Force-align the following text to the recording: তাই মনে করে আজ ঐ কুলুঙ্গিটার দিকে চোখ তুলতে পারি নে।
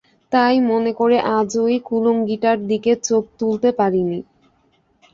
তাই 0.31 0.55
মনে 0.69 0.91
করে 0.93 1.17
আজ 1.37 1.51
ঐ 1.57 1.79
কুলুঙ্গিটার 1.87 2.57
দিকে 2.67 2.91
চোখ 3.07 3.23
তুলতে 3.39 3.69
পারি 3.79 4.01
নে। 4.03 4.19